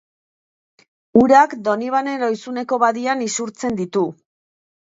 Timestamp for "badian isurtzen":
2.85-3.81